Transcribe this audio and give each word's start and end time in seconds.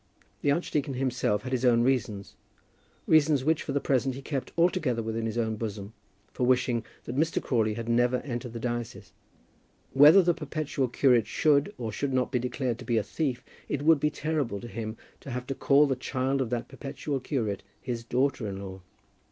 The 0.41 0.49
archdeacon 0.49 0.95
himself 0.95 1.43
had 1.43 1.51
his 1.51 1.63
own 1.63 1.83
reasons, 1.83 2.33
reasons 3.05 3.43
which 3.43 3.61
for 3.61 3.71
the 3.71 3.79
present 3.79 4.15
he 4.15 4.23
kept 4.23 4.51
altogether 4.57 5.03
within 5.03 5.27
his 5.27 5.37
own 5.37 5.57
bosom, 5.57 5.93
for 6.33 6.43
wishing 6.43 6.83
that 7.03 7.15
Mr. 7.15 7.39
Crawley 7.39 7.75
had 7.75 7.87
never 7.87 8.17
entered 8.21 8.53
the 8.53 8.59
diocese. 8.59 9.13
Whether 9.93 10.23
the 10.23 10.33
perpetual 10.33 10.87
curate 10.87 11.27
should 11.27 11.71
or 11.77 11.91
should 11.91 12.13
not 12.13 12.31
be 12.31 12.39
declared 12.39 12.79
to 12.79 12.85
be 12.85 12.97
a 12.97 13.03
thief, 13.03 13.43
it 13.69 13.83
would 13.83 13.99
be 13.99 14.09
terrible 14.09 14.59
to 14.61 14.67
him 14.67 14.97
to 15.19 15.29
have 15.29 15.45
to 15.45 15.53
call 15.53 15.85
the 15.85 15.95
child 15.95 16.41
of 16.41 16.49
that 16.49 16.67
perpetual 16.67 17.19
curate 17.19 17.61
his 17.79 18.03
daughter 18.03 18.47
in 18.47 18.59
law. 18.59 18.81